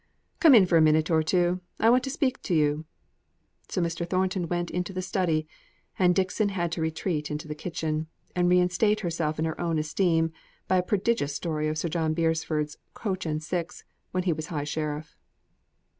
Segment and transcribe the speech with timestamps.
[0.39, 2.85] Come in for a minute or two; I want to speak to you."
[3.69, 4.03] So Mr.
[4.09, 5.47] Thornton went into the study,
[5.99, 10.31] and Dixon had to retreat into the kitchen, and reinstate herself in her own esteem
[10.67, 14.63] by a prodigious story of Sir John Beresford's coach and six, when he was high
[14.63, 15.15] sheriff.